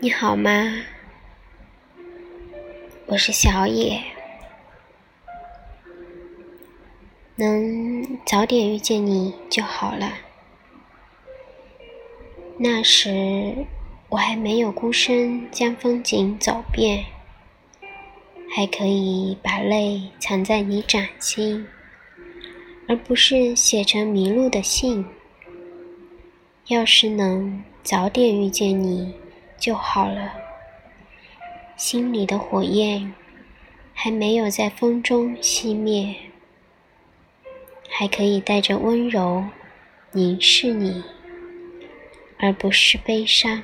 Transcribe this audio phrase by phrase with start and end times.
[0.00, 0.84] 你好吗？
[3.06, 4.00] 我是小野，
[7.34, 10.12] 能早点遇见你就好了。
[12.58, 13.66] 那时
[14.10, 17.06] 我还没有孤身将风景走遍，
[18.54, 21.66] 还可以把泪藏在你掌心，
[22.86, 25.04] 而不是写成迷路的信。
[26.68, 29.12] 要是能早点遇见你。
[29.58, 30.32] 就好了，
[31.76, 33.12] 心里的火焰
[33.92, 36.14] 还没有在风中熄灭，
[37.88, 39.44] 还可以带着温柔
[40.12, 41.02] 凝视你，
[42.38, 43.62] 而不是悲伤。